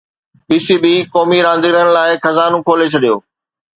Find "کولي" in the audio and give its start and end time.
2.67-2.87